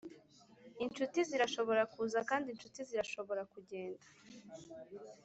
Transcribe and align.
inshuti 0.83 1.19
zirashobora 1.29 1.83
kuza, 1.93 2.19
kandi 2.29 2.47
inshuti 2.49 2.79
zirashobora 2.89 3.41
kugenda. 3.53 4.05